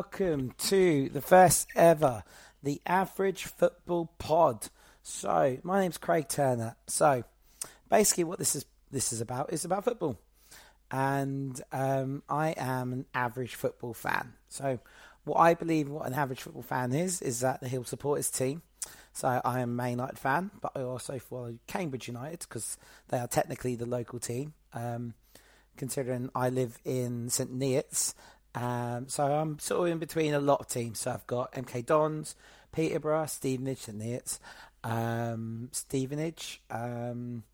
[0.00, 2.24] Welcome to the first ever
[2.62, 4.68] the Average Football Pod.
[5.02, 6.76] So, my name's Craig Turner.
[6.86, 7.24] So,
[7.90, 10.18] basically, what this is this is about is about football,
[10.90, 14.32] and um, I am an average football fan.
[14.48, 14.78] So,
[15.24, 18.62] what I believe what an average football fan is is that he'll support his team.
[19.12, 22.78] So, I am a Man United fan, but I also follow Cambridge United because
[23.08, 24.54] they are technically the local team.
[24.72, 25.12] Um,
[25.76, 28.14] considering I live in St Neots
[28.54, 31.00] um, so I'm sort of in between a lot of teams.
[31.00, 32.34] So I've got MK Dons,
[32.72, 34.38] Peterborough, Stevenage, and Neots,
[34.84, 37.44] um, Stevenage, um,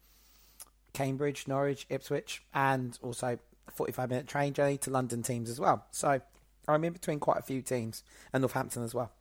[0.93, 5.85] Cambridge, Norwich, Ipswich, and also a 45 minute train journey to London teams as well.
[5.91, 6.21] So
[6.67, 9.13] I'm in between quite a few teams, and Northampton as well,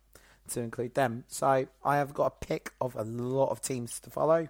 [0.50, 1.24] to include them.
[1.28, 4.48] So I have got a pick of a lot of teams to follow,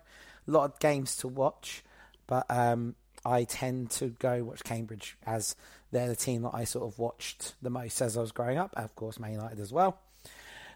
[0.48, 1.82] a lot of games to watch,
[2.26, 5.56] but um, I tend to go watch Cambridge as
[5.90, 8.72] they're the team that I sort of watched the most as I was growing up.
[8.76, 9.98] Of course, Man United as well.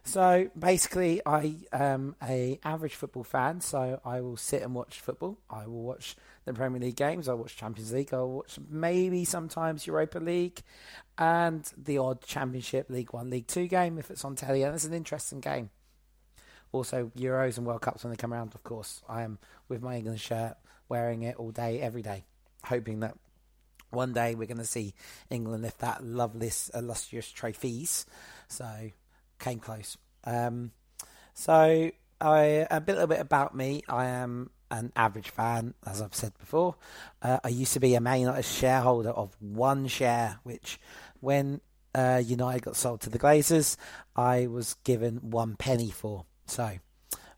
[0.03, 3.61] So basically, I am a average football fan.
[3.61, 5.39] So I will sit and watch football.
[5.51, 6.17] I will watch
[6.47, 7.29] the Premier League games.
[7.29, 8.15] I watch Champions League.
[8.15, 10.63] I'll watch maybe sometimes Europa League,
[11.19, 14.63] and the odd Championship League One, League Two game if it's on telly.
[14.63, 15.69] And it's an interesting game.
[16.73, 18.55] Also, Euros and World Cups when they come around.
[18.55, 19.39] Of course, I am
[19.69, 20.57] with my England shirt,
[20.89, 22.25] wearing it all day, every day,
[22.65, 23.17] hoping that
[23.91, 24.95] one day we're going to see
[25.31, 28.07] England lift that lovely, illustrious trophies.
[28.49, 28.67] So
[29.39, 29.97] came close.
[30.25, 30.73] Um,
[31.35, 33.83] so I a bit, a bit about me.
[33.89, 36.77] I am an average fan, as I've said before.
[37.23, 40.79] Uh, I used to be a Man United shareholder of one share, which
[41.21, 41.61] when
[41.95, 43.77] uh, United got sold to the Glazers,
[44.15, 46.25] I was given one penny for.
[46.47, 46.79] So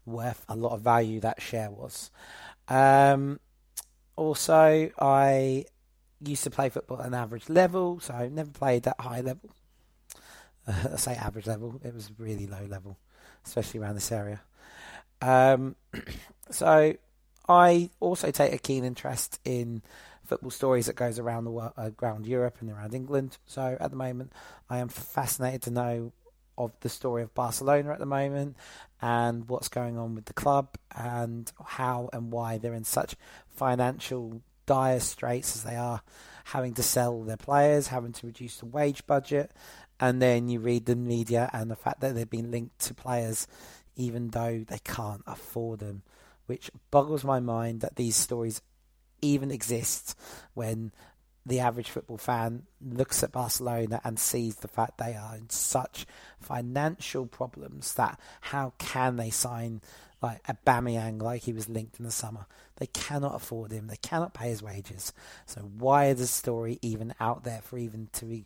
[0.05, 2.11] worth a lot of value that share was.
[2.69, 3.41] Um,
[4.17, 5.65] also, I
[6.25, 9.51] used to play football at an average level, so I never played that high level.
[10.67, 12.99] Uh, I say average level; it was really low level,
[13.45, 14.41] especially around this area.
[15.21, 15.77] Um,
[16.51, 16.95] so
[17.49, 19.83] I also take a keen interest in
[20.25, 23.39] football stories that goes around the world, uh, around Europe and around England.
[23.47, 24.33] So at the moment,
[24.71, 26.13] I am fascinated to know
[26.59, 28.57] of the story of Barcelona at the moment
[29.01, 33.17] and what's going on with the club and how and why they're in such
[33.49, 36.03] financial dire straits as they are,
[36.45, 39.53] having to sell their players, having to reduce the wage budget,
[40.01, 43.47] and then you read the media and the fact that they've been linked to players
[43.97, 46.03] even though they can't afford them,
[46.47, 48.63] which boggles my mind that these stories
[49.21, 50.19] even exist
[50.55, 50.93] when
[51.45, 56.07] the average football fan looks at Barcelona and sees the fact they are in such
[56.41, 59.81] financial problems that how can they sign
[60.23, 62.47] like Aubameyang like he was linked in the summer?
[62.77, 63.89] They cannot afford him.
[63.89, 65.13] They cannot pay his wages.
[65.47, 68.45] So why is the story even out there for even to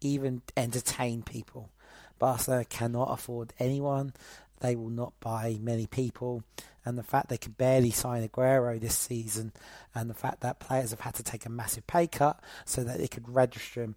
[0.00, 1.70] even entertain people?
[2.18, 4.14] Barcelona cannot afford anyone.
[4.60, 6.42] They will not buy many people
[6.86, 9.52] and the fact they could barely sign Aguero this season,
[9.92, 12.98] and the fact that players have had to take a massive pay cut so that
[12.98, 13.96] they could register him,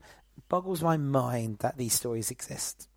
[0.50, 2.90] boggles my mind that these stories exist.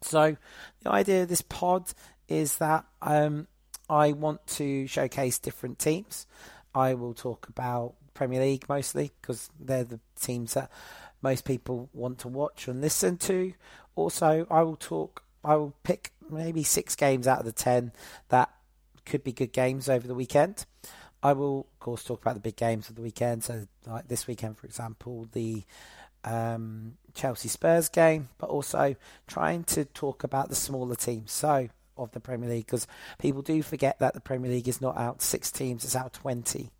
[0.00, 0.38] So,
[0.82, 1.92] the idea of this pod
[2.30, 3.46] is that um,
[3.88, 6.26] I want to showcase different teams.
[6.74, 10.70] I will talk about Premier League mostly because they're the teams that
[11.20, 13.52] most people want to watch and listen to.
[13.96, 15.24] Also, I will talk.
[15.44, 17.92] I will pick maybe six games out of the ten
[18.28, 18.50] that
[19.04, 20.64] could be good games over the weekend.
[21.22, 23.44] I will, of course, talk about the big games of the weekend.
[23.44, 25.64] So, like this weekend, for example, the
[26.24, 28.94] um, Chelsea Spurs game, but also
[29.26, 31.32] trying to talk about the smaller teams.
[31.32, 31.68] So,
[32.00, 32.86] of the Premier League, because
[33.18, 36.70] people do forget that the Premier League is not out six teams; it's out twenty.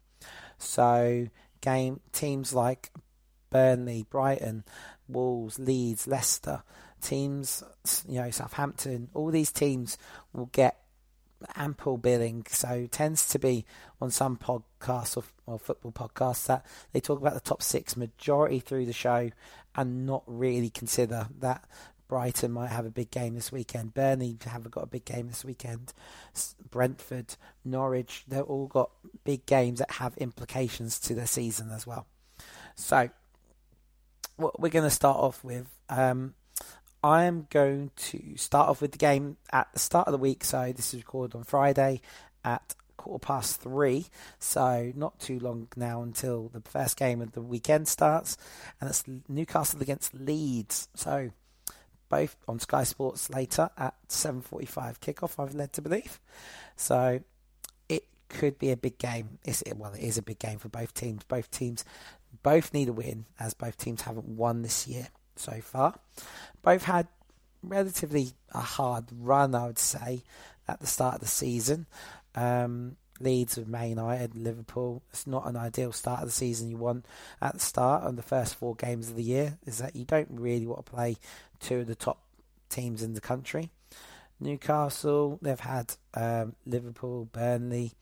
[0.59, 1.29] So,
[1.61, 2.91] game teams like
[3.51, 4.65] Burnley, Brighton,
[5.09, 6.63] Wolves, Leeds, Leicester,
[7.01, 7.63] teams,
[8.09, 9.99] you know, Southampton, all these teams
[10.33, 10.81] will get
[11.57, 12.47] ample billing.
[12.49, 13.65] So tends to be
[14.01, 18.61] on some podcasts or, or, football podcasts that they talk about the top six majority
[18.61, 19.31] through the show
[19.75, 21.65] and not really consider that
[22.11, 23.95] Brighton might have a big game this weekend.
[23.95, 25.93] Burnley haven't got a big game this weekend.
[26.69, 28.91] Brentford, Norwich, they've all got
[29.23, 32.09] big games that have implications to their season as well.
[32.75, 33.11] So,
[34.35, 36.35] what we're going to start off with um,
[37.01, 40.43] I am going to start off with the game at the start of the week.
[40.43, 42.01] So this is recorded on Friday
[42.45, 44.07] at quarter past three.
[44.41, 48.37] So not too long now until the first game of the weekend starts,
[48.81, 50.89] and it's Newcastle against Leeds.
[50.95, 51.31] So
[52.11, 55.43] both on Sky Sports later at 7:45 kickoff.
[55.43, 56.21] I've led to believe.
[56.77, 57.21] So
[57.89, 59.39] it could be a big game.
[59.45, 61.25] It's, well, it is a big game for both teams.
[61.25, 61.85] Both teams
[62.43, 65.09] both need a win, as both teams haven't won this year.
[65.37, 65.99] so far.
[66.61, 67.09] Both had
[67.63, 70.23] relatively a hard run, I would say,
[70.69, 71.87] at the start of the season.
[72.35, 75.03] Um, Leeds with Man United, Liverpool.
[75.11, 77.05] It's not an ideal start of the season you want
[77.41, 79.59] at the start on the first four games of the year.
[79.67, 81.17] Is that you don't really want to play
[81.61, 82.23] two of the top
[82.69, 83.71] teams in the country.
[84.41, 87.93] Newcastle, they've had um, Liverpool, Burnley,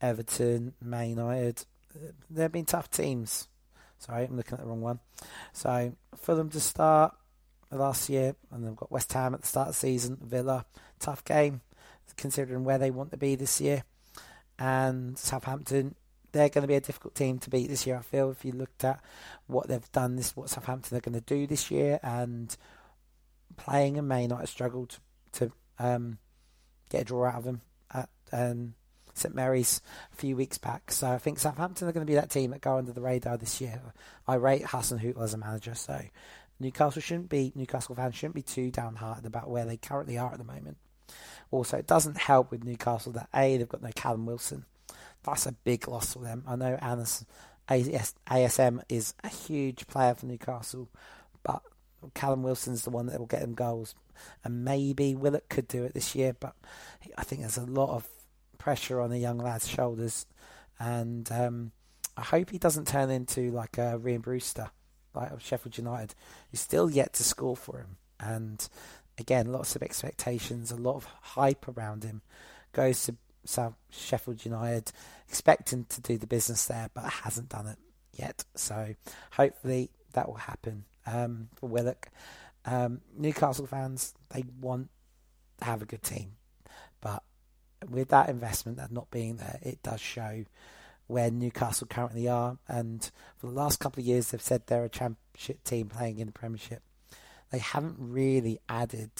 [0.00, 1.64] Everton, Man United.
[2.30, 3.48] They've been tough teams.
[3.98, 5.00] Sorry, I'm looking at the wrong one.
[5.52, 5.94] So
[6.26, 7.14] them to start
[7.70, 10.64] last year, and they've got West Ham at the start of the season, Villa,
[10.98, 11.60] tough game
[12.16, 13.82] considering where they want to be this year
[14.58, 15.94] and Southampton.
[16.32, 17.96] They're going to be a difficult team to beat this year.
[17.96, 19.00] I feel if you looked at
[19.46, 22.56] what they've done, this what Southampton are going to do this year, and
[23.56, 24.98] playing and may not have struggled
[25.32, 26.18] to um,
[26.90, 27.60] get a draw out of them
[27.92, 28.74] at um,
[29.14, 29.80] St Mary's
[30.12, 30.90] a few weeks back.
[30.90, 33.36] So I think Southampton are going to be that team that go under the radar
[33.36, 33.80] this year.
[34.26, 36.00] I rate Hasenhüttl as a manager, so
[36.60, 40.38] Newcastle shouldn't be Newcastle fans shouldn't be too downhearted about where they currently are at
[40.38, 40.78] the moment.
[41.50, 44.64] Also, it doesn't help with Newcastle that A, they've got no Callum Wilson.
[45.22, 46.44] That's a big loss for them.
[46.46, 46.76] I know
[47.68, 50.88] ASM is a huge player for Newcastle,
[51.42, 51.62] but
[52.12, 53.94] Callum Wilson's the one that will get them goals.
[54.44, 56.54] And maybe Willock could do it this year, but
[57.16, 58.06] I think there's a lot of
[58.58, 60.26] pressure on the young lad's shoulders.
[60.78, 61.72] And um,
[62.16, 64.70] I hope he doesn't turn into like a Ryan Brewster,
[65.14, 66.14] like of Sheffield United,
[66.50, 67.96] who's still yet to score for him.
[68.20, 68.66] And
[69.18, 72.22] again, lots of expectations, a lot of hype around him.
[72.72, 74.90] Goes to South Sheffield United,
[75.28, 77.78] expecting to do the business there, but hasn't done it
[78.12, 78.44] yet.
[78.54, 78.94] So
[79.32, 82.08] hopefully that will happen um, for Willock.
[82.64, 84.88] Um, Newcastle fans, they want
[85.58, 86.32] to have a good team,
[87.00, 87.22] but
[87.90, 90.44] with that investment and not being there, it does show
[91.06, 92.56] where Newcastle currently are.
[92.66, 96.26] And for the last couple of years, they've said they're a championship team playing in
[96.26, 96.82] the Premiership
[97.54, 99.12] they haven't really added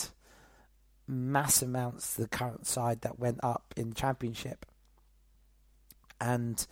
[1.06, 4.66] mass amounts to the current side that went up in championship.
[6.20, 6.66] And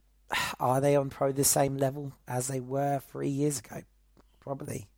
[0.60, 3.82] are they on pro the same level as they were three years ago?
[4.40, 4.88] Probably.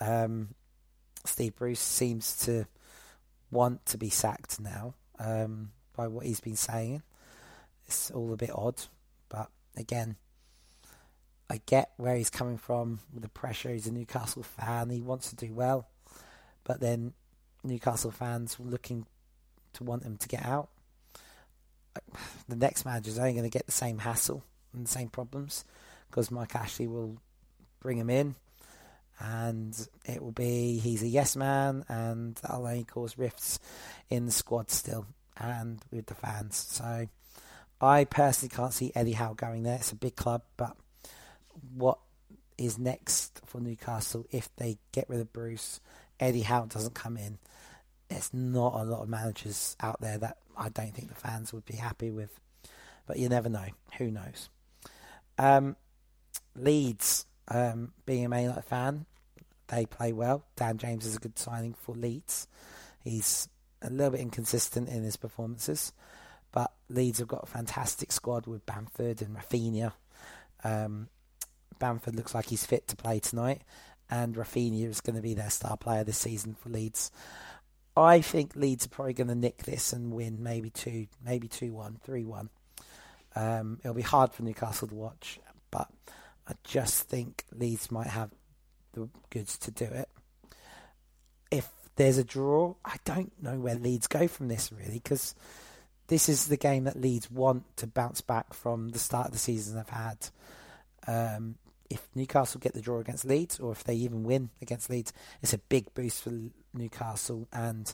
[0.00, 0.48] Um,
[1.24, 2.66] Steve Bruce seems to
[3.52, 7.04] want to be sacked now um, by what he's been saying.
[7.86, 8.82] It's all a bit odd,
[9.28, 10.16] but again,
[11.50, 13.70] I get where he's coming from with the pressure.
[13.70, 14.88] He's a Newcastle fan.
[14.88, 15.88] He wants to do well,
[16.62, 17.12] but then
[17.64, 19.04] Newcastle fans looking
[19.72, 20.68] to want him to get out.
[22.48, 24.42] The next manager is only going to get the same hassle
[24.72, 25.64] and the same problems
[26.08, 27.18] because Mike Ashley will
[27.80, 28.34] bring him in,
[29.20, 33.60] and it will be he's a yes man, and that'll only cause rifts
[34.08, 35.06] in the squad still
[35.36, 36.56] and with the fans.
[36.56, 37.08] So
[37.80, 39.76] I personally can't see Eddie Howe going there.
[39.76, 40.76] It's a big club, but
[41.74, 41.98] what
[42.58, 45.80] is next for Newcastle if they get rid of Bruce,
[46.18, 47.38] Eddie Howe doesn't come in.
[48.08, 51.64] There's not a lot of managers out there that I don't think the fans would
[51.64, 52.38] be happy with.
[53.06, 53.66] But you never know.
[53.98, 54.50] Who knows?
[55.38, 55.76] Um,
[56.54, 59.06] Leeds, um, being a Man United fan,
[59.68, 60.44] they play well.
[60.56, 62.46] Dan James is a good signing for Leeds.
[63.02, 63.48] He's
[63.80, 65.92] a little bit inconsistent in his performances,
[66.52, 69.92] but Leeds have got a fantastic squad with Bamford and Raphinha.
[70.62, 71.08] Um,
[71.80, 73.62] Bamford looks like he's fit to play tonight,
[74.08, 77.10] and Raphinha is going to be their star player this season for Leeds.
[77.96, 81.72] I think Leeds are probably going to nick this and win maybe two, maybe two
[81.72, 82.50] one, three one.
[83.34, 85.40] Um, it'll be hard for Newcastle to watch,
[85.72, 85.88] but
[86.46, 88.30] I just think Leeds might have
[88.92, 90.08] the goods to do it.
[91.50, 95.34] If there's a draw, I don't know where Leeds go from this really because
[96.08, 99.38] this is the game that Leeds want to bounce back from the start of the
[99.38, 100.28] season they've had.
[101.06, 101.56] Um,
[101.90, 105.52] if Newcastle get the draw against Leeds, or if they even win against Leeds, it's
[105.52, 106.32] a big boost for
[106.72, 107.92] Newcastle, and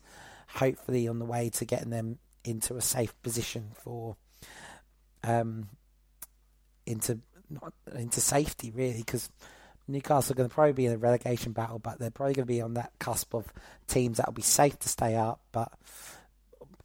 [0.48, 4.16] hopefully on the way to getting them into a safe position for
[5.24, 5.68] um,
[6.84, 9.30] into not into safety really, because
[9.88, 12.52] Newcastle are going to probably be in a relegation battle, but they're probably going to
[12.52, 13.52] be on that cusp of
[13.86, 15.72] teams that will be safe to stay up, but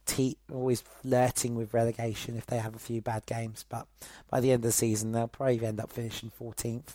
[0.06, 3.64] te- always flirting with relegation if they have a few bad games.
[3.68, 3.86] But
[4.30, 6.94] by the end of the season, they'll probably end up finishing 14th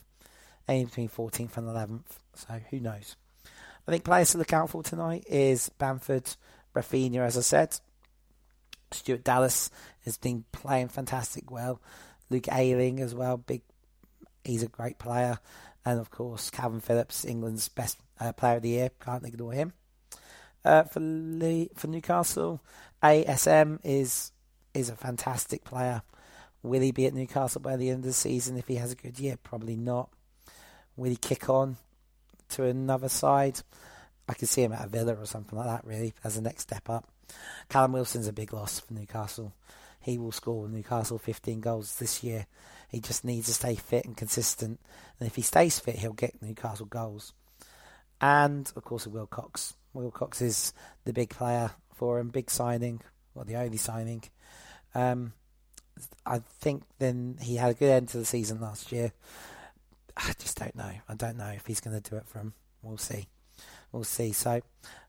[0.70, 2.18] aim between 14th and 11th.
[2.36, 3.16] So who knows?
[3.88, 6.36] I think players to look out for tonight is Bamford,
[6.76, 7.80] Raphinha, as I said.
[8.92, 9.70] Stuart Dallas
[10.06, 11.82] has been playing fantastic well.
[12.30, 13.62] Luke Ayling as well, big.
[14.44, 15.40] He's a great player,
[15.86, 18.90] and of course Calvin Phillips, England's best uh, player of the year.
[19.02, 19.74] Can't ignore him.
[20.64, 22.62] Uh, for Lee, for Newcastle,
[23.02, 24.32] ASM is
[24.74, 26.02] is a fantastic player.
[26.64, 28.96] Will he be at Newcastle by the end of the season if he has a
[28.96, 29.38] good year?
[29.42, 30.10] Probably not.
[30.98, 31.78] Will he kick on?
[32.50, 33.60] to another side.
[34.28, 36.64] I could see him at a Villa or something like that, really, as the next
[36.64, 37.08] step up.
[37.70, 39.54] Callum Wilson's a big loss for Newcastle.
[40.00, 42.46] He will score Newcastle 15 goals this year.
[42.90, 44.80] He just needs to stay fit and consistent.
[45.20, 47.34] And if he stays fit, he'll get Newcastle goals.
[48.22, 49.60] And, of course, Willock.
[49.94, 50.74] Willock is
[51.06, 53.02] the big player for him, big signing,
[53.34, 54.24] well, the only signing.
[54.96, 55.34] Um,
[56.26, 59.12] I think then he had a good end to the season last year.
[60.18, 60.92] I just don't know.
[61.08, 62.54] I don't know if he's going to do it for him.
[62.82, 63.28] We'll see.
[63.92, 64.32] We'll see.
[64.32, 64.62] So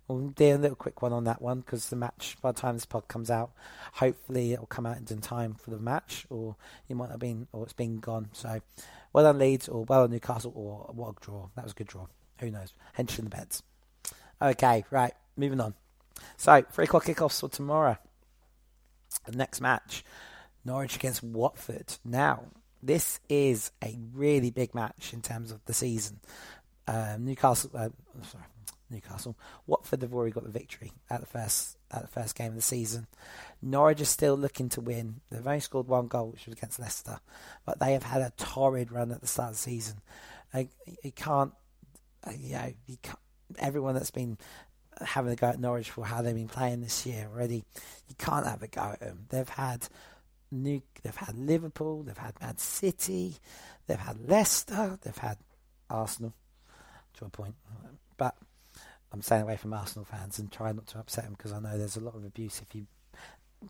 [0.07, 2.77] we'll do a little quick one on that one because the match, by the time
[2.77, 3.51] this pod comes out,
[3.95, 6.57] hopefully it'll come out in time for the match, or
[6.89, 8.29] it might have been, or it's been gone.
[8.33, 8.61] So
[9.13, 11.49] well done Leeds, or well done Newcastle, or what a draw.
[11.57, 12.07] That was a good draw.
[12.41, 12.73] Who knows?
[12.97, 13.63] Hench in the beds.
[14.41, 15.15] Okay, right.
[15.37, 15.75] Moving on.
[16.37, 17.99] So three o'clock kickoffs for tomorrow.
[19.27, 20.05] The next match,
[20.65, 21.97] Norwich against Watford.
[22.05, 22.45] Now,
[22.83, 26.21] this is a really big match in terms of the season.
[26.87, 27.89] Um, Newcastle, uh,
[28.23, 28.45] sorry,
[28.91, 29.37] Newcastle.
[29.67, 32.63] Watford have already got the victory at the first at the first game of the
[32.63, 33.07] season.
[33.63, 35.21] Norwich are still looking to win.
[35.31, 37.21] They've only scored one goal, which was against Leicester,
[37.65, 39.97] but they have had a torrid run at the start of the season.
[40.55, 41.53] you can't,
[42.27, 43.19] uh, you know, you can't,
[43.59, 44.39] everyone that's been
[45.01, 47.65] having a go at Norwich for how they've been playing this year already,
[48.09, 49.27] you can't have a go at them.
[49.29, 49.89] They've had
[50.51, 53.37] New, they've had Liverpool, they've had Man City,
[53.87, 55.39] they've had Leicester, they've had
[55.91, 56.33] Arsenal
[57.15, 57.55] to a point,
[58.17, 58.35] but
[59.13, 61.77] I'm staying away from Arsenal fans and trying not to upset them because I know
[61.77, 62.87] there's a lot of abuse if you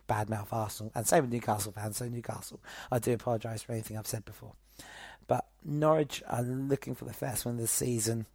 [0.08, 0.92] badmouth Arsenal.
[0.94, 1.96] And same with Newcastle fans.
[1.96, 4.52] So Newcastle, I do apologise for anything I've said before.
[5.26, 8.26] But Norwich are looking for the first one of the season.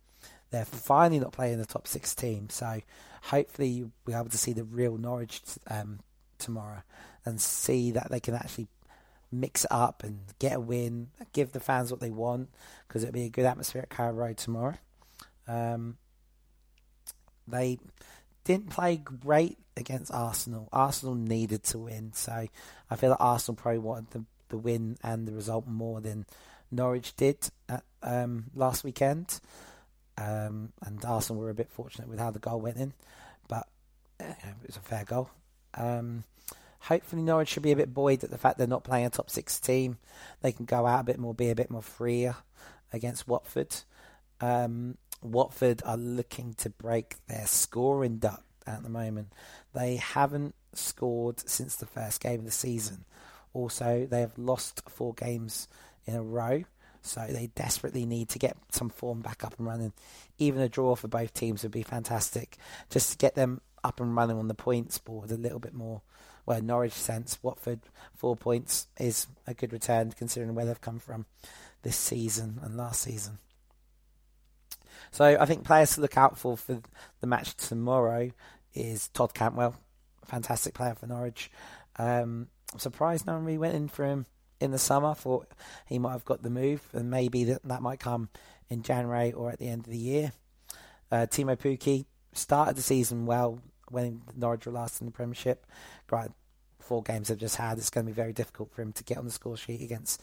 [0.52, 2.82] They're finally not playing the top six team, so
[3.24, 6.00] hopefully you'll be able to see the real Norwich um,
[6.38, 6.84] tomorrow
[7.26, 8.68] and see that they can actually
[9.32, 12.50] mix it up and get a win, give the fans what they want
[12.88, 14.76] because it'll be a good atmosphere at Carrow Road tomorrow.
[15.48, 15.98] Um,
[17.48, 17.80] they
[18.44, 20.70] didn't play great against Arsenal.
[20.72, 22.48] Arsenal needed to win, so
[22.90, 26.26] I feel like Arsenal probably wanted the, the win and the result more than
[26.72, 27.38] Norwich did
[27.68, 29.40] at, um, last weekend.
[30.18, 32.94] Um, and Arsenal were a bit fortunate with how the goal went in,
[33.48, 33.68] but
[34.20, 35.30] it was a fair goal.
[35.74, 36.24] Um,
[36.84, 39.30] hopefully, Norwich should be a bit buoyed at the fact they're not playing a top
[39.30, 39.98] six team.
[40.42, 42.36] They can go out a bit more, be a bit more freer
[42.92, 43.76] against Watford.
[44.42, 49.32] Um, Watford are looking to break their scoring duck at the moment.
[49.74, 53.06] They haven't scored since the first game of the season.
[53.54, 55.68] Also, they have lost four games
[56.06, 56.64] in a row,
[57.02, 59.94] so they desperately need to get some form back up and running.
[60.38, 62.58] Even a draw for both teams would be fantastic,
[62.90, 66.02] just to get them up and running on the points board a little bit more.
[66.46, 67.80] Well, Norwich sense, Watford
[68.16, 71.26] four points is a good return considering where they've come from
[71.84, 73.40] this season and last season.
[75.12, 76.82] So I think players to look out for for
[77.22, 78.32] the match tomorrow
[78.74, 79.76] is Todd Cantwell,
[80.26, 81.52] fantastic player for Norwich.
[81.98, 84.26] Um, I'm surprised no one really went in for him
[84.60, 85.14] in the summer.
[85.14, 85.48] Thought
[85.86, 88.30] he might have got the move, and maybe that that might come
[88.70, 90.34] in January or at the end of the year.
[91.12, 93.60] Uh, Teemu Pukki started the season well
[93.94, 95.66] when Norwich were last in the Premiership.
[96.08, 96.30] Great,
[96.80, 97.78] four games they've just had.
[97.78, 100.22] It's going to be very difficult for him to get on the score sheet against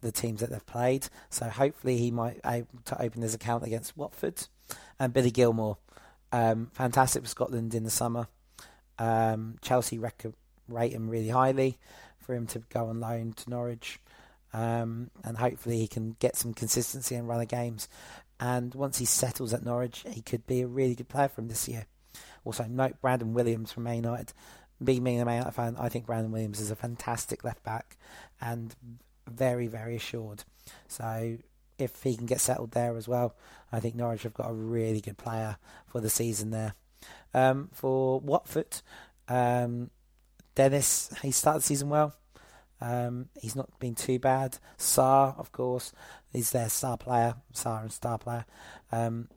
[0.00, 1.08] the teams that they've played.
[1.28, 4.46] So hopefully he might able to open his account against Watford.
[4.98, 5.76] And Billy Gilmour,
[6.32, 8.28] um, fantastic for Scotland in the summer.
[8.98, 10.26] Um, Chelsea rec-
[10.68, 11.78] rate him really highly
[12.18, 13.98] for him to go on loan to Norwich.
[14.52, 17.88] Um, and hopefully he can get some consistency and run of games.
[18.38, 21.48] And once he settles at Norwich, he could be a really good player for him
[21.48, 21.86] this year.
[22.44, 24.32] Also, note Brandon Williams from Man United.
[24.82, 27.96] Being a Man United fan, I think Brandon Williams is a fantastic left back
[28.40, 28.74] and
[29.28, 30.44] very, very assured.
[30.88, 31.38] So
[31.78, 33.34] if he can get settled there as well,
[33.72, 35.56] I think Norwich have got a really good player
[35.86, 36.74] for the season there.
[37.34, 38.82] Um, for Watford,
[39.28, 39.90] um,
[40.54, 42.14] Dennis, he started the season well.
[42.80, 44.58] Um, he's not been too bad.
[44.78, 45.92] Sarr, of course,
[46.32, 47.34] is their star player.
[47.52, 48.46] Sarr and star player.
[48.90, 49.28] Um,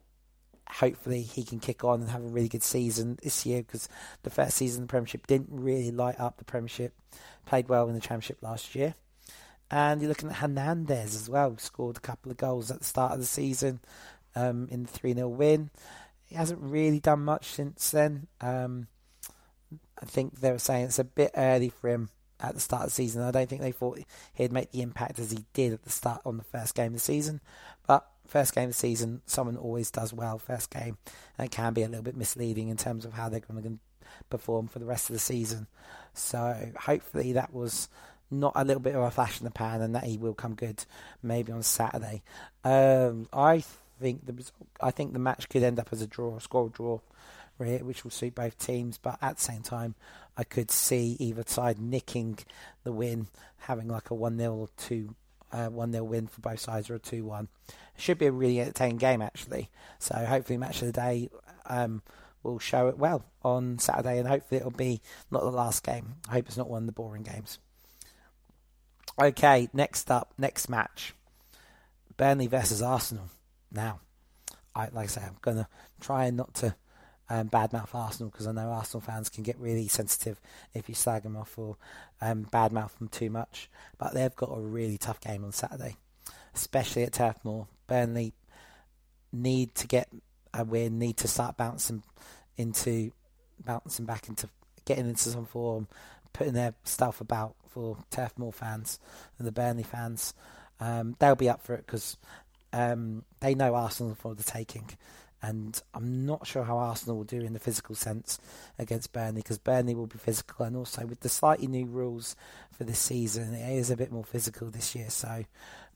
[0.68, 3.88] hopefully, he can kick on and have a really good season this year because
[4.22, 6.94] the first season in the Premiership didn't really light up the Premiership.
[7.46, 8.94] Played well in the Championship last year.
[9.70, 13.12] And you're looking at Hernandez as well, scored a couple of goals at the start
[13.12, 13.80] of the season
[14.36, 15.70] um, in the 3 0 win.
[16.26, 18.26] He hasn't really done much since then.
[18.40, 18.88] Um,
[20.00, 22.88] I think they were saying it's a bit early for him at the start of
[22.88, 23.22] the season.
[23.22, 24.00] I don't think they thought
[24.34, 26.94] he'd make the impact as he did at the start on the first game of
[26.94, 27.40] the season.
[28.26, 30.96] First game of the season, someone always does well first game,
[31.38, 33.78] and it can be a little bit misleading in terms of how they're going to
[34.30, 35.66] perform for the rest of the season.
[36.14, 37.88] So hopefully that was
[38.30, 40.54] not a little bit of a flash in the pan and that he will come
[40.54, 40.84] good
[41.22, 42.22] maybe on Saturday.
[42.64, 43.64] Um, I
[44.00, 44.50] think the
[44.80, 47.00] I think the match could end up as a draw, a score draw,
[47.58, 48.98] which will suit both teams.
[48.98, 49.94] But at the same time,
[50.36, 52.38] I could see either side nicking
[52.82, 53.28] the win,
[53.58, 55.14] having like a one 0 or two
[55.54, 57.48] uh, one 0 win for both sides or a two one.
[57.96, 59.70] Should be a really entertaining game actually.
[59.98, 61.30] So hopefully, match of the day.
[61.66, 62.02] Um,
[62.42, 66.16] will show it well on Saturday, and hopefully it'll be not the last game.
[66.28, 67.58] I hope it's not one of the boring games.
[69.18, 71.14] Okay, next up, next match,
[72.18, 73.30] Burnley versus Arsenal.
[73.72, 74.00] Now,
[74.74, 75.68] I like I say, I'm gonna
[76.00, 76.76] try and not to
[77.30, 80.40] um, badmouth Arsenal because I know Arsenal fans can get really sensitive
[80.74, 81.76] if you slag them off or
[82.20, 83.70] um, badmouth them too much.
[83.98, 85.96] But they've got a really tough game on Saturday,
[86.54, 87.66] especially at Turf Moor.
[87.86, 88.32] Burnley
[89.32, 90.08] need to get
[90.52, 92.02] a win, need to start bouncing
[92.56, 93.10] into
[93.64, 94.48] bouncing back into
[94.84, 95.88] getting into some form,
[96.32, 98.98] putting their stuff about for Turf Moor fans
[99.38, 100.34] and the Burnley fans.
[100.80, 102.16] Um, they'll be up for it because
[102.72, 104.90] um, they know Arsenal for the taking.
[105.44, 108.38] And I'm not sure how Arsenal will do in the physical sense
[108.78, 110.64] against Burnley because Burnley will be physical.
[110.64, 112.34] And also, with the slightly new rules
[112.72, 115.10] for this season, it is a bit more physical this year.
[115.10, 115.44] So,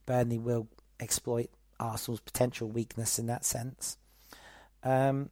[0.05, 0.69] Burnley will
[1.01, 1.49] exploit
[1.81, 3.97] Arsenal's potential weakness in that sense.
[4.85, 5.31] Um,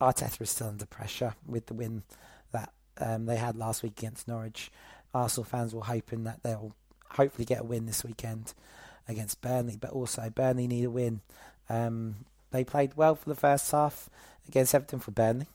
[0.00, 2.04] Arteta is still under pressure with the win
[2.52, 4.70] that um, they had last week against Norwich.
[5.12, 6.72] Arsenal fans were hoping that they'll
[7.10, 8.54] hopefully get a win this weekend
[9.08, 11.20] against Burnley, but also Burnley need a win.
[11.68, 14.08] Um, they played well for the first half
[14.48, 15.46] against Everton for Burnley.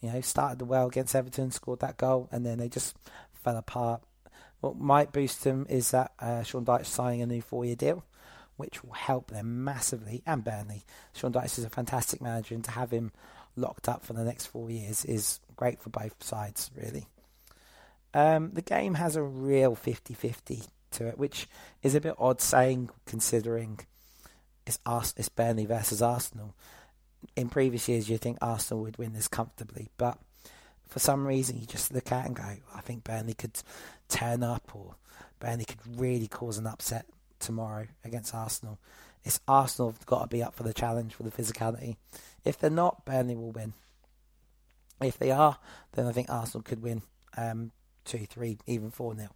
[0.00, 2.96] You know, started well against Everton, scored that goal, and then they just
[3.34, 4.02] fell apart.
[4.60, 8.04] What might boost them is that uh, Sean Dyche signing a new four-year deal
[8.60, 10.22] which will help them massively.
[10.26, 10.84] And Burnley,
[11.14, 13.10] Sean Dyche is a fantastic manager, and to have him
[13.56, 17.06] locked up for the next four years is great for both sides, really.
[18.12, 21.48] Um, the game has a real 50 50 to it, which
[21.82, 23.80] is a bit odd saying considering
[24.86, 26.54] it's, it's Burnley versus Arsenal.
[27.36, 30.18] In previous years, you think Arsenal would win this comfortably, but
[30.88, 33.60] for some reason, you just look at and go, I think Burnley could
[34.08, 34.96] turn up or
[35.38, 37.06] Burnley could really cause an upset
[37.38, 38.78] tomorrow against Arsenal.
[39.24, 41.96] It's Arsenal have got to be up for the challenge for the physicality.
[42.44, 43.74] If they're not, Burnley will win.
[45.00, 45.58] If they are,
[45.92, 47.02] then I think Arsenal could win
[47.36, 47.72] um,
[48.04, 49.28] 2 3, even 4 0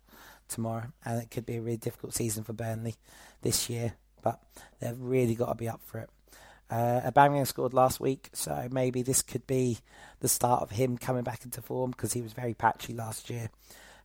[0.48, 0.92] tomorrow.
[1.04, 2.96] And it could be a really difficult season for Burnley
[3.42, 3.94] this year,
[4.24, 4.40] but
[4.80, 6.10] they've really got to be up for it.
[6.70, 9.78] Uh, Aubameyang scored last week, so maybe this could be
[10.20, 13.50] the start of him coming back into form because he was very patchy last year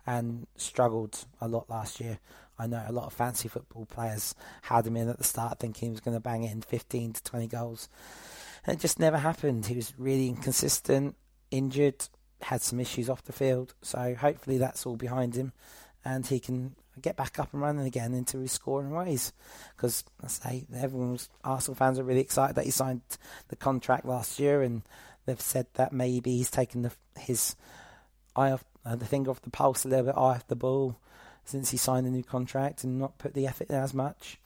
[0.05, 2.19] and struggled a lot last year.
[2.59, 5.87] I know a lot of fancy football players had him in at the start thinking
[5.87, 7.87] he was going to bang in 15 to 20 goals.
[8.65, 9.65] And it just never happened.
[9.65, 11.15] He was really inconsistent,
[11.51, 12.09] injured,
[12.41, 13.73] had some issues off the field.
[13.81, 15.53] So hopefully that's all behind him
[16.03, 19.33] and he can get back up and running again into his scoring ways.
[19.75, 23.01] Because I say everyone's Arsenal fans are really excited that he signed
[23.47, 24.83] the contract last year, and
[25.25, 27.55] they've said that maybe he's taken the, his
[28.35, 30.97] eye off uh, the finger off the pulse a little bit, eye off the ball,
[31.45, 34.39] since he signed the new contract and not put the effort in as much.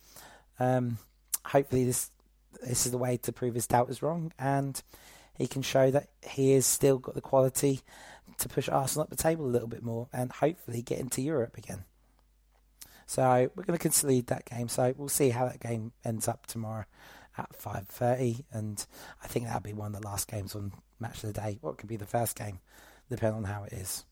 [0.60, 0.98] Um,
[1.46, 2.10] hopefully, this
[2.62, 4.82] this is the way to prove his doubt is wrong, and
[5.38, 7.82] he can show that he has still got the quality
[8.38, 11.58] to push Arsenal up the table a little bit more, and hopefully get into Europe
[11.58, 11.86] again.
[13.06, 14.68] So we're going to concede that game.
[14.68, 16.86] So we'll see how that game ends up tomorrow
[17.38, 18.86] at five thirty, and
[19.24, 21.58] I think that'll be one of the last games on Match of the Day.
[21.62, 22.60] What could be the first game,
[23.10, 24.06] depending on how it is.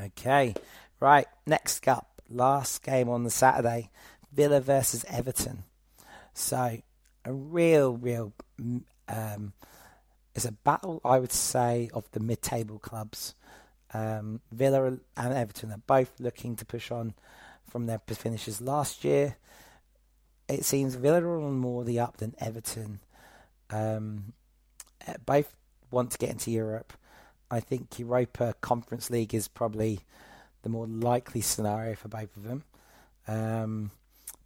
[0.00, 0.54] Okay,
[1.00, 1.26] right.
[1.44, 3.90] Next up, last game on the Saturday,
[4.32, 5.64] Villa versus Everton.
[6.34, 6.78] So
[7.24, 8.32] a real, real.
[9.08, 9.52] Um,
[10.34, 13.34] it's a battle, I would say, of the mid-table clubs.
[13.94, 17.14] Um, Villa and Everton are both looking to push on
[17.68, 19.36] from their finishes last year.
[20.48, 23.00] It seems Villa are on more the up than Everton.
[23.70, 24.32] Um,
[25.24, 25.54] both
[25.90, 26.92] want to get into Europe.
[27.50, 30.00] I think Europa Conference League is probably
[30.62, 32.64] the more likely scenario for both of them.
[33.28, 33.90] Um,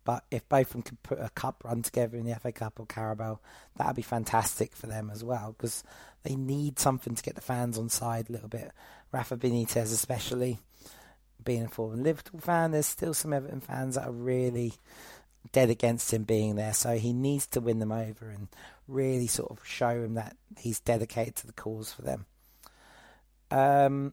[0.07, 2.79] but if both of them could put a cup run together in the FA Cup
[2.79, 3.41] or Carabao,
[3.77, 5.83] that would be fantastic for them as well because
[6.23, 8.71] they need something to get the fans on side a little bit.
[9.11, 10.61] Rafa Benitez, especially
[11.45, 14.75] being a former Liverpool fan, there's still some Everton fans that are really
[15.51, 16.73] dead against him being there.
[16.73, 18.47] So he needs to win them over and
[18.87, 22.27] really sort of show him that he's dedicated to the cause for them.
[23.51, 24.13] Um,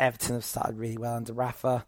[0.00, 1.84] Everton have started really well under Rafa.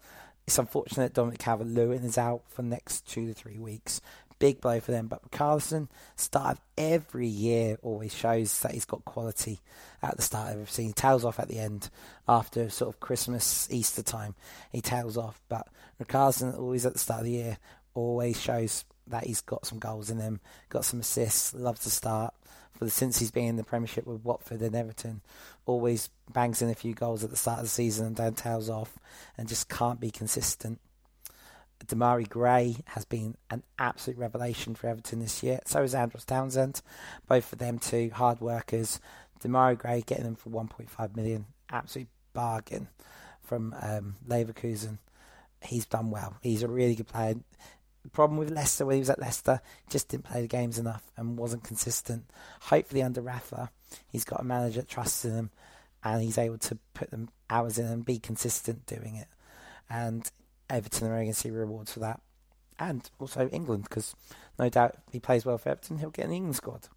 [0.47, 4.01] It's unfortunate Dominic Calvert-Lewin is out for the next two to three weeks.
[4.39, 5.07] Big blow for them.
[5.07, 9.61] But Richarlison, start of every year, always shows that he's got quality
[10.03, 10.89] at the start of everything.
[10.89, 11.89] He tails off at the end
[12.29, 14.35] after sort of Christmas, Easter time.
[14.71, 15.41] He tails off.
[15.49, 15.69] But
[16.03, 17.59] Richarlison, always at the start of the year,
[17.95, 22.35] always shows that he's got some goals in him, got some assists, loves to start.
[22.77, 25.21] For the, since he's been in the Premiership with Watford and Everton,
[25.65, 28.69] always bangs in a few goals at the start of the season and then tails
[28.69, 28.99] off,
[29.39, 30.81] and just can't be consistent.
[31.87, 35.61] Demarai Gray has been an absolute revelation for Everton this year.
[35.67, 36.81] So is Andros Townsend.
[37.29, 39.01] Both of them two hard workers.
[39.41, 42.89] Demarai Gray getting them for 1.5 million, absolute bargain
[43.43, 44.99] from um, Leverkusen.
[45.63, 46.37] He's done well.
[46.43, 47.37] He's a really good player.
[48.05, 51.03] The problem with Leicester when he was at Leicester, just didn't play the games enough
[51.17, 52.25] and wasn't consistent.
[52.61, 53.71] Hopefully under Rafa,
[54.07, 55.51] he's got a manager that trusts in him
[56.05, 59.29] and he's able to put them hours in and be consistent doing it.
[59.89, 60.31] And
[60.69, 62.21] Everton are going to see rewards for that.
[62.79, 64.15] And also England, because
[64.59, 66.89] no doubt if he plays well for Everton, he'll get an England squad.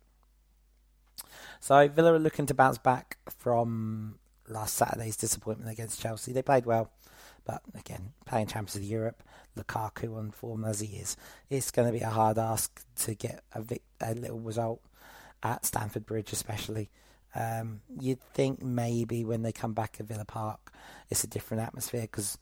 [1.59, 6.33] So Villa are looking to bounce back from last Saturday's disappointment against Chelsea.
[6.33, 6.91] They played well,
[7.45, 9.23] but again, playing Champions of Europe,
[9.57, 11.17] Lukaku on form as he is,
[11.49, 14.81] it's going to be a hard ask to get a, vic- a little result
[15.43, 16.89] at Stamford Bridge, especially.
[17.35, 20.71] Um, you'd think maybe when they come back at Villa Park,
[21.09, 22.37] it's a different atmosphere because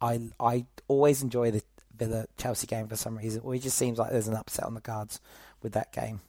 [0.00, 1.62] I I always enjoy the
[1.96, 3.42] Villa Chelsea game for some reason.
[3.44, 5.20] It just seems like there's an upset on the cards
[5.62, 6.20] with that game.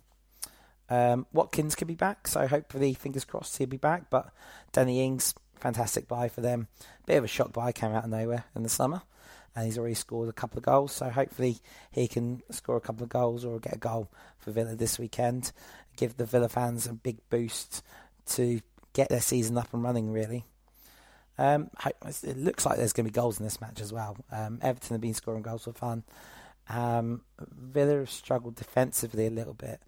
[0.90, 4.10] Um, Watkins could be back, so hopefully, fingers crossed, he'll be back.
[4.10, 4.30] But
[4.74, 6.68] Danny Ings, fantastic buy for them.
[7.06, 9.02] Bit of a shock buy, came out of nowhere in the summer,
[9.56, 10.92] and he's already scored a couple of goals.
[10.92, 11.58] So hopefully,
[11.92, 14.10] he can score a couple of goals or get a goal
[14.40, 15.52] for Villa this weekend.
[15.98, 17.84] Give the Villa fans a big boost
[18.28, 18.62] to
[18.94, 20.46] get their season up and running, really.
[21.38, 21.70] Um,
[22.24, 24.18] it looks like there's going to be goals in this match as well.
[24.32, 26.04] Um, Everton have been scoring goals for fun.
[26.70, 29.82] Um, Villa have struggled defensively a little bit.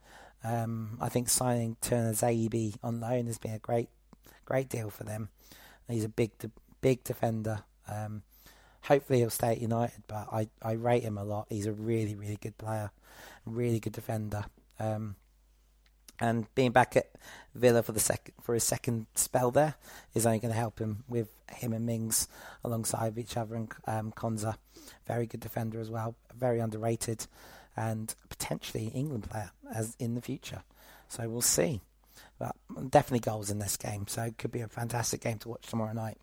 [0.44, 3.90] Um, I think signing Tuanzebe on loan has been a great,
[4.46, 5.30] great deal for them.
[5.88, 6.32] He's a big,
[6.82, 7.64] big defender.
[7.88, 8.24] Um,
[8.84, 11.48] hopefully he'll stay at United, but I, I rate him a lot.
[11.50, 12.92] He's a really, really good player,
[13.46, 14.46] really good defender.
[14.80, 15.16] Um,
[16.20, 17.10] and being back at
[17.56, 19.76] Villa for the second for his second spell there
[20.14, 22.28] is only going to help him with him and Mings
[22.64, 24.56] alongside each other and um, Konsa,
[25.08, 27.26] very good defender as well, very underrated,
[27.76, 30.64] and potentially England player as in the future.
[31.08, 31.82] So we'll see.
[32.38, 32.56] But
[32.90, 35.94] definitely goals in this game, so it could be a fantastic game to watch tomorrow
[35.94, 36.18] night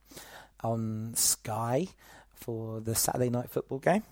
[0.62, 1.88] on Sky
[2.40, 4.03] for the Saturday night football game.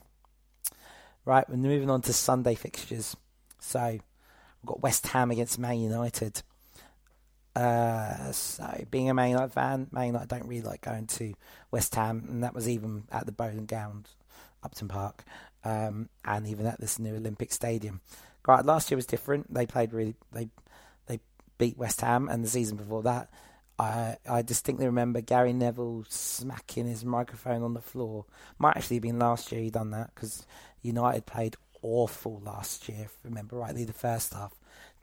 [1.24, 3.16] Right, we're moving on to Sunday fixtures.
[3.58, 3.98] So
[4.62, 6.42] We've got West Ham against Man United.
[7.54, 11.34] Uh, so, being a Man United fan, Man United don't really like going to
[11.70, 14.08] West Ham, and that was even at the Boleyn Ground,
[14.62, 15.24] Upton Park,
[15.64, 18.00] um, and even at this new Olympic Stadium.
[18.46, 19.52] Right, last year was different.
[19.52, 20.48] They played really, they
[21.06, 21.20] they
[21.58, 23.28] beat West Ham, and the season before that,
[23.78, 28.24] I I distinctly remember Gary Neville smacking his microphone on the floor.
[28.58, 30.46] Might actually have been last year he done that because
[30.82, 34.52] United played awful last year, if I remember rightly, the first half.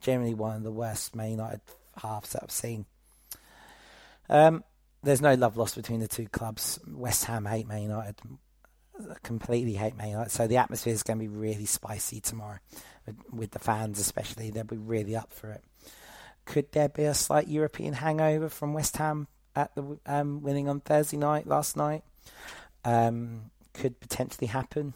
[0.02, 1.62] Generally one of the worst Man United
[2.02, 2.86] halves that I've seen.
[4.30, 4.64] Um,
[5.04, 6.80] there's no love lost between the two clubs.
[6.88, 8.16] West Ham hate Man United,
[9.24, 10.32] completely hate Man United.
[10.32, 12.58] So the atmosphere is going to be really spicy tomorrow,
[13.06, 14.50] with, with the fans especially.
[14.50, 15.64] They'll be really up for it.
[16.46, 20.80] Could there be a slight European hangover from West Ham at the um, winning on
[20.80, 22.04] Thursday night last night?
[22.84, 24.94] Um, could potentially happen.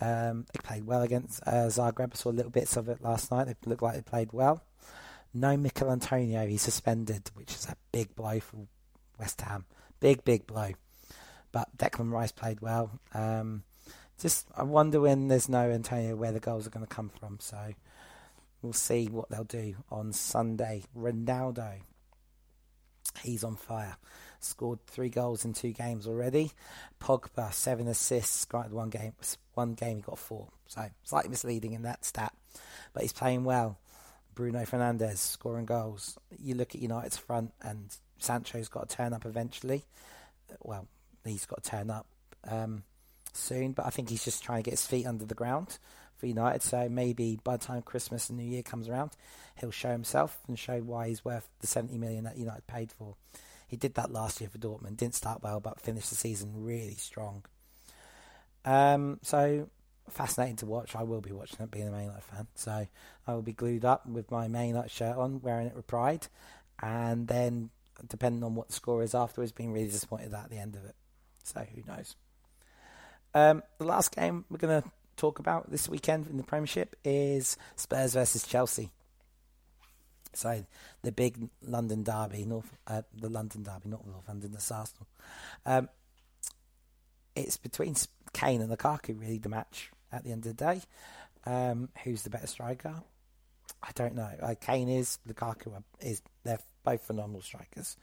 [0.00, 2.12] Um, they played well against uh, Zagreb.
[2.12, 3.46] I saw little bits of it last night.
[3.46, 4.62] They looked like they played well.
[5.32, 6.46] No Michail Antonio.
[6.46, 8.66] He's suspended, which is a big blow for
[9.18, 9.64] West Ham.
[10.00, 10.72] Big, big blow.
[11.52, 12.98] But Declan Rice played well.
[13.12, 13.62] Um,
[14.18, 17.38] just I wonder when there's no Antonio where the goals are going to come from.
[17.40, 17.74] So
[18.64, 20.82] we'll see what they'll do on Sunday.
[20.96, 21.80] Ronaldo,
[23.22, 23.96] he's on fire
[24.44, 26.52] scored three goals in two games already.
[27.00, 29.12] Pogba seven assists, one game,
[29.54, 32.32] one game he got four, so slightly misleading in that stat,
[32.92, 33.78] but he's playing well.
[34.34, 36.18] Bruno Fernandes scoring goals.
[36.38, 39.84] You look at United's front, and Sancho's got to turn up eventually.
[40.60, 40.88] Well,
[41.24, 42.06] he's got to turn up
[42.48, 42.82] um,
[43.32, 45.78] soon, but I think he's just trying to get his feet under the ground
[46.24, 46.62] for United.
[46.62, 49.10] So maybe by the time Christmas and New Year comes around,
[49.56, 53.16] he'll show himself and show why he's worth the 70 million that United paid for.
[53.68, 54.96] He did that last year for Dortmund.
[54.96, 57.44] Didn't start well, but finished the season really strong.
[58.64, 59.68] Um, so
[60.08, 60.96] fascinating to watch.
[60.96, 62.46] I will be watching it, being a Man United fan.
[62.54, 62.86] So
[63.26, 66.28] I will be glued up with my Man United shirt on, wearing it with pride,
[66.82, 67.70] and then
[68.08, 70.94] depending on what the score is afterwards, being really disappointed at the end of it.
[71.42, 72.16] So who knows?
[73.34, 77.56] Um, the last game we're going to talk about this weekend in the Premiership is
[77.76, 78.90] Spurs versus Chelsea.
[80.32, 80.64] So
[81.02, 85.06] the big London derby, North, uh, the London derby, not North London, Arsenal.
[85.64, 85.88] Um,
[87.36, 87.94] it's between
[88.32, 90.82] Kane and Lukaku, really, the match at the end of the day.
[91.46, 93.02] Um, who's the better striker?
[93.82, 94.30] I don't know.
[94.40, 97.96] Uh, Kane is Lukaku is they're both phenomenal strikers.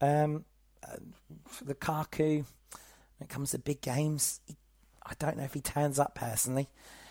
[0.00, 0.44] Um,
[0.86, 0.96] uh,
[1.64, 2.44] Lukaku,
[3.18, 4.56] when it comes to big games, he,
[5.10, 6.68] I don't know if he turns up personally.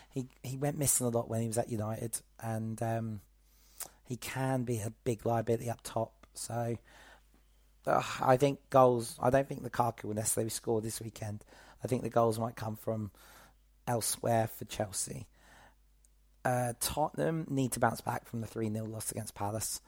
[0.08, 3.20] He he went missing a lot when he was at United, and um,
[4.04, 6.12] he can be a big liability up top.
[6.34, 6.76] So
[7.86, 9.16] uh, I think goals.
[9.20, 11.44] I don't think the Lukaku will necessarily score this weekend.
[11.84, 13.10] I think the goals might come from
[13.86, 15.26] elsewhere for Chelsea.
[16.44, 19.80] Uh, Tottenham need to bounce back from the 3 0 loss against Palace.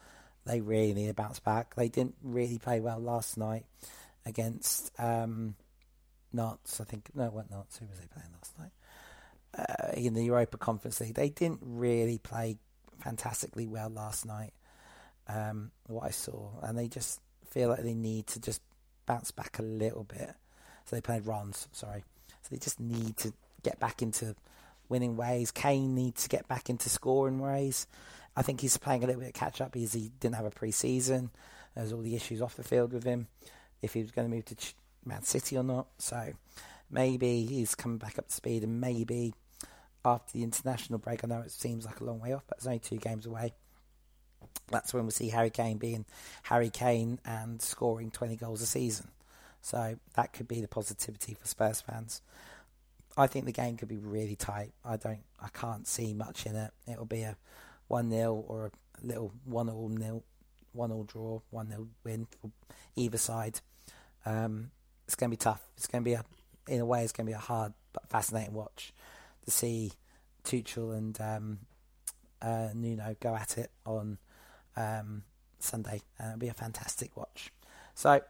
[0.44, 1.74] They really need to bounce back.
[1.76, 3.64] They didn't really play well last night
[4.26, 5.54] against um,
[6.34, 6.80] Nantes.
[6.80, 7.78] I think, no, what Nantes?
[7.78, 8.72] Who was they playing last night?
[9.56, 11.14] Uh, in the Europa Conference League.
[11.14, 12.56] They didn't really play
[13.00, 14.54] fantastically well last night,
[15.28, 16.50] um, what I saw.
[16.62, 18.62] And they just feel like they need to just
[19.04, 20.32] bounce back a little bit.
[20.86, 22.04] So they played Reims, sorry.
[22.28, 24.34] So they just need to get back into
[24.88, 25.50] winning ways.
[25.50, 27.86] Kane needs to get back into scoring ways.
[28.36, 30.50] I think he's playing a little bit of catch up because he didn't have a
[30.50, 31.30] pre season.
[31.74, 33.28] There's all the issues off the field with him,
[33.80, 34.56] if he was going to move to
[35.04, 35.88] Man City or not.
[35.98, 36.32] So
[36.90, 39.34] maybe he's coming back up to speed, and maybe
[40.04, 42.66] after the international break, I know it seems like a long way off, but it's
[42.66, 43.54] only two games away.
[44.68, 46.04] That's when we see Harry Kane being
[46.44, 49.08] Harry Kane and scoring 20 goals a season.
[49.60, 52.20] So that could be the positivity for Spurs fans.
[53.16, 54.72] I think the game could be really tight.
[54.84, 56.72] I don't, I can't see much in it.
[56.90, 57.36] It'll be a
[57.86, 60.24] one 0 or a little one all nil,
[60.72, 62.50] one all draw, one 0 win for
[62.96, 63.60] either side.
[64.24, 64.70] Um,
[65.12, 65.60] it's going to be tough.
[65.76, 66.24] It's going to be a,
[66.66, 68.94] in a way, it's going to be a hard but fascinating watch
[69.44, 69.92] to see
[70.42, 71.58] Tuchel and um,
[72.40, 74.16] uh, Nuno go at it on
[74.74, 75.24] um,
[75.58, 76.00] Sunday.
[76.18, 77.52] Uh, it'll be a fantastic watch.
[77.94, 78.22] So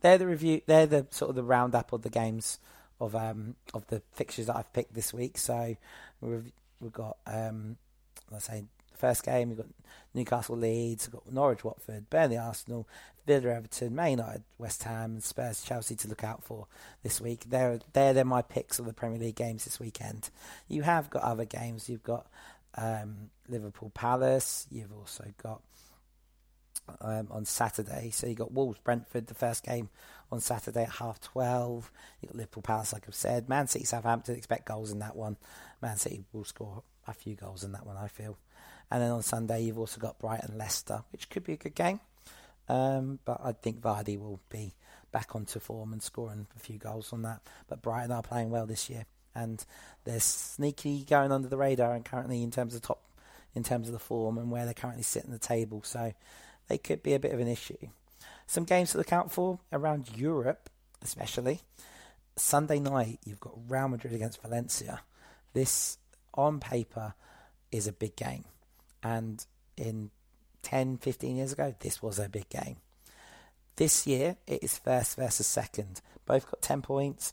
[0.00, 0.60] they're the review.
[0.66, 2.58] They're the sort of the roundup of the games
[3.00, 5.38] of um of the fixtures that I've picked this week.
[5.38, 5.76] So
[6.20, 7.76] we've we've got um
[8.32, 8.64] let's say
[8.96, 9.66] first game You've got
[10.14, 12.88] Newcastle Leeds, we've got Norwich Watford, Burnley Arsenal,
[13.26, 16.66] Villa Everton, Man United West Ham, and Spurs Chelsea to look out for
[17.02, 17.44] this week.
[17.48, 20.30] They're they're, they're my picks of the Premier League games this weekend.
[20.68, 21.88] You have got other games.
[21.88, 22.26] You've got
[22.76, 24.66] um, Liverpool Palace.
[24.70, 25.62] You've also got
[27.00, 28.10] um, on Saturday.
[28.10, 29.88] So you got Wolves Brentford, the first game
[30.30, 31.90] on Saturday at half twelve.
[32.20, 33.48] You got Liverpool Palace, like I've said.
[33.48, 34.36] Man City Southampton.
[34.36, 35.36] Expect goals in that one.
[35.80, 38.38] Man City will score a few goals in that one, I feel.
[38.90, 42.00] And then on Sunday you've also got Brighton Leicester, which could be a good game.
[42.68, 44.74] Um, but I think Vardy will be
[45.12, 47.40] back onto form and scoring a few goals on that.
[47.68, 49.64] But Brighton are playing well this year, and
[50.04, 53.02] they're sneaky going under the radar and currently in terms of top,
[53.54, 55.82] in terms of the form and where they're currently sitting the table.
[55.84, 56.12] So
[56.68, 57.88] they could be a bit of an issue.
[58.46, 60.68] Some games to look out for around Europe,
[61.02, 61.60] especially.
[62.36, 65.00] Sunday night, you've got Real Madrid against Valencia.
[65.52, 65.98] This,
[66.34, 67.14] on paper,
[67.70, 68.44] is a big game.
[69.04, 69.44] And
[69.76, 70.10] in
[70.62, 72.78] 10, 15 years ago, this was a big game.
[73.76, 76.00] This year, it is first versus second.
[76.26, 77.32] Both got 10 points,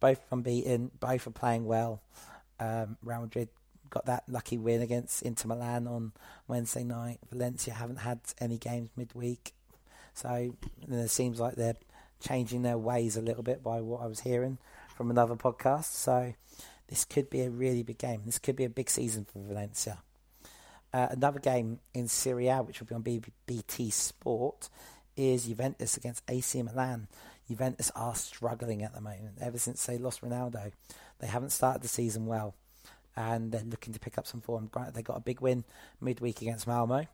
[0.00, 2.02] both unbeaten, both are playing well.
[2.58, 3.48] Um, Real Madrid
[3.88, 6.12] got that lucky win against Inter Milan on
[6.48, 7.18] Wednesday night.
[7.30, 9.52] Valencia haven't had any games midweek,
[10.14, 10.56] so
[10.90, 11.76] it seems like they're
[12.20, 14.58] changing their ways a little bit by what I was hearing
[14.96, 15.92] from another podcast.
[15.92, 16.34] So
[16.88, 18.22] this could be a really big game.
[18.24, 19.98] This could be a big season for Valencia.
[20.92, 24.68] Uh, another game in Serie A, which will be on BT Sport,
[25.16, 27.08] is Juventus against AC Milan.
[27.48, 29.38] Juventus are struggling at the moment.
[29.40, 30.72] Ever since they lost Ronaldo,
[31.18, 32.54] they haven't started the season well
[33.16, 34.70] and they're looking to pick up some form.
[34.92, 35.64] They got a big win
[36.00, 37.06] midweek against Malmo,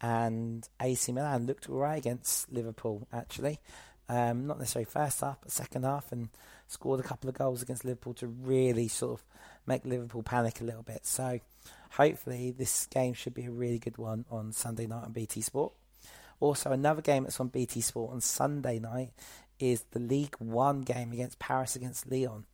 [0.00, 3.58] and AC Milan looked all right against Liverpool actually.
[4.10, 6.30] Um, not necessarily first half, but second half, and
[6.66, 9.24] scored a couple of goals against Liverpool to really sort of
[9.66, 11.06] make Liverpool panic a little bit.
[11.06, 11.38] So
[11.92, 15.72] hopefully this game should be a really good one on Sunday night on BT Sport.
[16.40, 19.12] Also, another game that's on BT Sport on Sunday night
[19.60, 22.46] is the League One game against Paris against Lyon.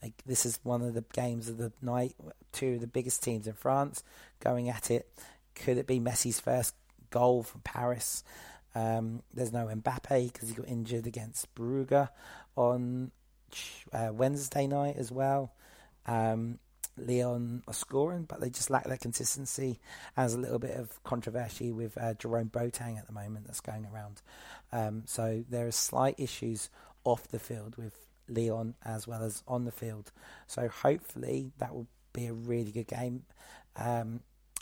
[0.00, 2.14] Like, this is one of the games of the night.
[2.52, 4.04] Two of the biggest teams in France
[4.38, 5.08] going at it.
[5.56, 6.74] Could it be Messi's first
[7.10, 8.22] goal for Paris?
[8.74, 12.08] Um, there's no Mbappe because he got injured against Brugge
[12.56, 13.10] on
[13.92, 15.52] uh, Wednesday night as well.
[16.06, 16.58] Um,
[16.96, 19.80] Lyon are scoring, but they just lack that consistency.
[20.16, 23.86] As a little bit of controversy with uh, Jerome Boateng at the moment that's going
[23.92, 24.22] around.
[24.72, 26.68] Um, so there are slight issues
[27.04, 27.94] off the field with
[28.28, 30.12] Lyon as well as on the field.
[30.46, 33.24] So hopefully that will be a really good game.
[33.76, 34.20] Um,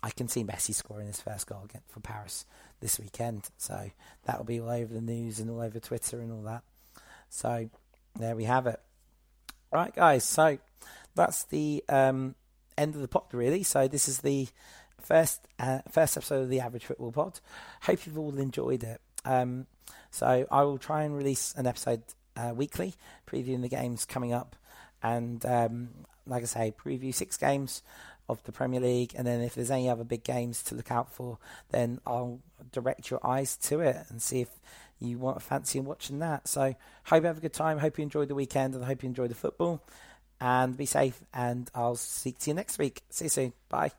[0.09, 2.47] I can see Messi scoring his first goal again for Paris
[2.81, 3.51] this weekend.
[3.59, 3.91] So
[4.25, 6.63] that will be all over the news and all over Twitter and all that.
[7.29, 7.69] So
[8.19, 8.81] there we have it.
[9.71, 10.25] Right, guys.
[10.25, 10.57] So
[11.15, 12.37] that's the um,
[12.79, 13.63] end of the pod, really.
[13.63, 14.49] So this is the
[14.99, 17.41] first uh, first episode of the Average Football Pod.
[17.83, 19.03] Hope you've all enjoyed it.
[19.27, 19.67] Um,
[20.11, 22.03] so I will try and release an episode
[22.35, 22.95] uh, weekly,
[23.27, 24.57] previewing the games coming up,
[25.03, 25.91] and um,
[26.27, 27.83] like I say, preview six games
[28.29, 31.13] of the Premier League, and then if there's any other big games to look out
[31.13, 31.39] for,
[31.71, 32.41] then I'll
[32.73, 34.49] direct your eyes to it and see if
[35.01, 36.49] you want fancy watching that.
[36.49, 37.79] So hope you have a good time.
[37.79, 39.83] Hope you enjoyed the weekend, and I hope you enjoy the football.
[40.41, 41.21] And be safe.
[41.35, 43.03] And I'll speak to you next week.
[43.11, 43.53] See you soon.
[43.69, 43.91] Bye.